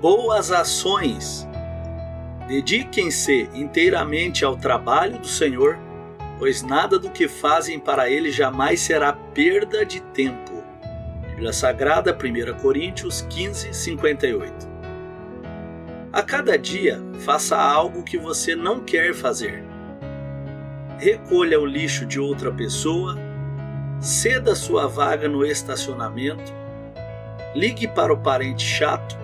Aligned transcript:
boas 0.00 0.50
ações. 0.50 1.46
Dediquem-se 2.48 3.48
inteiramente 3.54 4.44
ao 4.44 4.56
trabalho 4.56 5.18
do 5.18 5.26
Senhor, 5.26 5.78
pois 6.38 6.62
nada 6.62 6.98
do 6.98 7.10
que 7.10 7.28
fazem 7.28 7.78
para 7.78 8.10
ele 8.10 8.32
jamais 8.32 8.80
será 8.80 9.12
perda 9.12 9.84
de 9.84 10.00
tempo. 10.00 10.64
Bíblia 11.28 11.52
Sagrada, 11.52 12.16
1 12.16 12.60
Coríntios 12.60 13.22
15, 13.28 13.74
58. 13.74 14.70
A 16.12 16.22
cada 16.22 16.58
dia, 16.58 17.00
faça 17.20 17.56
algo 17.56 18.02
que 18.02 18.18
você 18.18 18.56
não 18.56 18.80
quer 18.80 19.14
fazer. 19.14 19.62
Recolha 20.98 21.60
o 21.60 21.66
lixo 21.66 22.04
de 22.04 22.18
outra 22.18 22.50
pessoa, 22.50 23.16
ceda 24.00 24.54
sua 24.54 24.88
vaga 24.88 25.28
no 25.28 25.44
estacionamento, 25.44 26.52
ligue 27.54 27.86
para 27.86 28.12
o 28.12 28.18
parente 28.18 28.64
chato, 28.64 29.19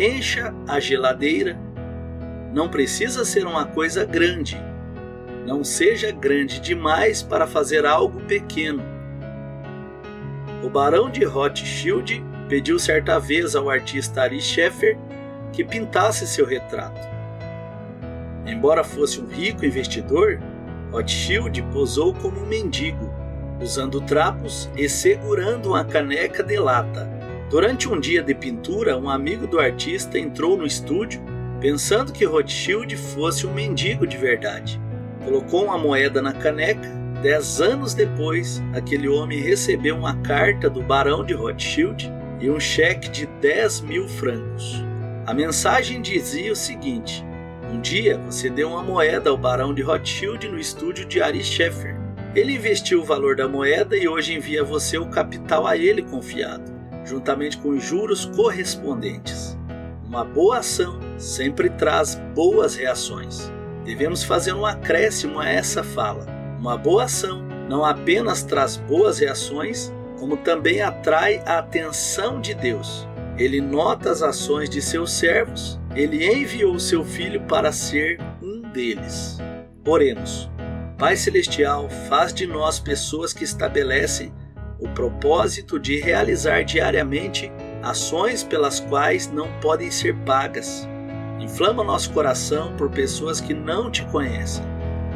encha 0.00 0.54
a 0.66 0.80
geladeira. 0.80 1.58
Não 2.52 2.68
precisa 2.68 3.24
ser 3.24 3.46
uma 3.46 3.66
coisa 3.66 4.04
grande. 4.04 4.56
Não 5.46 5.62
seja 5.62 6.10
grande 6.10 6.60
demais 6.60 7.22
para 7.22 7.46
fazer 7.46 7.84
algo 7.86 8.20
pequeno 8.22 9.00
o 10.62 10.68
barão 10.68 11.10
de 11.10 11.24
Rothschild 11.24 12.22
pediu 12.48 12.78
certa 12.78 13.18
vez 13.18 13.54
ao 13.54 13.70
artista 13.70 14.22
Ari 14.22 14.40
Scheffer 14.40 14.98
que 15.52 15.64
pintasse 15.64 16.26
seu 16.26 16.46
retrato. 16.46 17.08
Embora 18.46 18.84
fosse 18.84 19.20
um 19.20 19.26
rico 19.26 19.64
investidor, 19.64 20.38
Rothschild 20.92 21.62
posou 21.72 22.12
como 22.14 22.40
um 22.40 22.46
mendigo, 22.46 23.10
usando 23.60 24.00
trapos 24.00 24.70
e 24.76 24.88
segurando 24.88 25.70
uma 25.70 25.84
caneca 25.84 26.42
de 26.42 26.58
lata. 26.58 27.08
Durante 27.50 27.88
um 27.88 27.98
dia 27.98 28.22
de 28.22 28.34
pintura, 28.34 28.96
um 28.96 29.10
amigo 29.10 29.46
do 29.46 29.58
artista 29.58 30.18
entrou 30.18 30.56
no 30.56 30.64
estúdio 30.64 31.20
pensando 31.60 32.12
que 32.12 32.24
Rothschild 32.24 32.96
fosse 32.96 33.46
um 33.46 33.52
mendigo 33.52 34.06
de 34.06 34.16
verdade. 34.16 34.80
Colocou 35.24 35.64
uma 35.64 35.76
moeda 35.76 36.22
na 36.22 36.32
caneca 36.32 37.00
Dez 37.22 37.60
anos 37.60 37.92
depois, 37.92 38.62
aquele 38.72 39.06
homem 39.06 39.42
recebeu 39.42 39.94
uma 39.94 40.16
carta 40.22 40.70
do 40.70 40.80
barão 40.80 41.22
de 41.22 41.34
Rothschild 41.34 42.10
e 42.40 42.48
um 42.48 42.58
cheque 42.58 43.10
de 43.10 43.26
10 43.26 43.82
mil 43.82 44.08
francos. 44.08 44.82
A 45.26 45.34
mensagem 45.34 46.00
dizia 46.00 46.50
o 46.50 46.56
seguinte: 46.56 47.22
Um 47.70 47.78
dia 47.78 48.16
você 48.16 48.48
deu 48.48 48.70
uma 48.70 48.82
moeda 48.82 49.28
ao 49.28 49.36
barão 49.36 49.74
de 49.74 49.82
Rothschild 49.82 50.48
no 50.48 50.58
estúdio 50.58 51.04
de 51.04 51.20
Ari 51.20 51.44
Scheffer. 51.44 51.94
Ele 52.34 52.54
investiu 52.54 53.02
o 53.02 53.04
valor 53.04 53.36
da 53.36 53.46
moeda 53.46 53.94
e 53.94 54.08
hoje 54.08 54.32
envia 54.32 54.64
você 54.64 54.96
o 54.96 55.10
capital 55.10 55.66
a 55.66 55.76
ele 55.76 56.00
confiado, 56.00 56.72
juntamente 57.04 57.58
com 57.58 57.70
os 57.70 57.82
juros 57.82 58.24
correspondentes. 58.24 59.58
Uma 60.04 60.24
boa 60.24 60.58
ação 60.58 60.98
sempre 61.18 61.70
traz 61.70 62.16
boas 62.34 62.74
reações. 62.74 63.50
Devemos 63.84 64.24
fazer 64.24 64.52
um 64.52 64.66
acréscimo 64.66 65.38
a 65.38 65.48
essa 65.48 65.82
fala 65.82 66.40
uma 66.60 66.76
boa 66.76 67.04
ação 67.04 67.42
não 67.70 67.86
apenas 67.86 68.42
traz 68.42 68.76
boas 68.76 69.18
reações, 69.18 69.90
como 70.18 70.36
também 70.36 70.82
atrai 70.82 71.42
a 71.46 71.58
atenção 71.58 72.38
de 72.38 72.52
Deus. 72.52 73.08
Ele 73.38 73.62
nota 73.62 74.10
as 74.10 74.20
ações 74.20 74.68
de 74.68 74.82
seus 74.82 75.10
servos, 75.10 75.80
ele 75.96 76.22
enviou 76.22 76.78
seu 76.78 77.02
filho 77.02 77.40
para 77.46 77.72
ser 77.72 78.20
um 78.42 78.60
deles. 78.60 79.38
Oremos. 79.86 80.50
Pai 80.98 81.16
Celestial, 81.16 81.88
faz 82.10 82.34
de 82.34 82.46
nós 82.46 82.78
pessoas 82.78 83.32
que 83.32 83.42
estabelecem 83.44 84.30
o 84.80 84.88
propósito 84.88 85.78
de 85.78 86.00
realizar 86.00 86.62
diariamente 86.64 87.52
ações 87.82 88.42
pelas 88.42 88.80
quais 88.80 89.30
não 89.30 89.50
podem 89.60 89.90
ser 89.90 90.14
pagas. 90.24 90.88
Inflama 91.38 91.84
nosso 91.84 92.12
coração 92.12 92.74
por 92.76 92.90
pessoas 92.90 93.40
que 93.40 93.54
não 93.54 93.90
te 93.90 94.04
conhecem. 94.06 94.64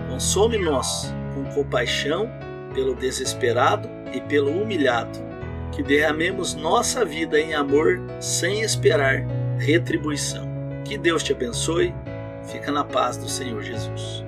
Consome-nos 0.08 1.12
com 1.34 1.44
compaixão 1.54 2.30
pelo 2.74 2.94
desesperado 2.94 3.88
e 4.12 4.20
pelo 4.20 4.50
humilhado, 4.50 5.18
que 5.72 5.82
derramemos 5.82 6.54
nossa 6.54 7.04
vida 7.04 7.38
em 7.38 7.54
amor 7.54 8.00
sem 8.20 8.62
esperar 8.62 9.24
retribuição. 9.58 10.48
Que 10.84 10.98
Deus 10.98 11.22
te 11.22 11.32
abençoe. 11.32 11.94
Fica 12.44 12.70
na 12.70 12.84
paz 12.84 13.16
do 13.16 13.28
Senhor 13.28 13.62
Jesus. 13.62 14.24